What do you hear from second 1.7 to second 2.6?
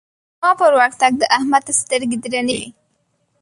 سترګې درنې